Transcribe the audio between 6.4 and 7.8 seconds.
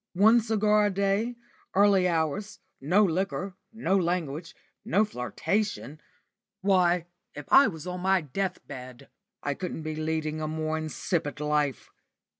why, if I